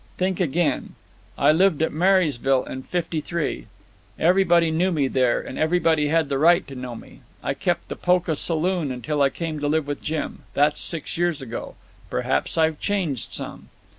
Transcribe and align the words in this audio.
"Think 0.17 0.39
again! 0.39 0.95
I 1.37 1.51
lived 1.51 1.83
at 1.83 1.91
Marysville 1.91 2.63
in 2.63 2.81
'53. 2.81 3.67
Everybody 4.17 4.71
knew 4.71 4.91
me 4.91 5.07
there, 5.07 5.39
and 5.39 5.59
everybody 5.59 6.07
had 6.07 6.27
the 6.27 6.39
right 6.39 6.65
to 6.69 6.73
know 6.73 6.95
me. 6.95 7.21
I 7.43 7.53
kept 7.53 7.87
the 7.87 7.95
Polka 7.95 8.33
saloon 8.33 8.91
until 8.91 9.21
I 9.21 9.29
came 9.29 9.59
to 9.59 9.67
live 9.67 9.85
with 9.85 10.01
Jim. 10.01 10.41
That's 10.55 10.79
six 10.81 11.19
years 11.19 11.39
ago. 11.39 11.75
Perhaps 12.09 12.57
I've 12.57 12.79
changed 12.79 13.31
some." 13.33 13.69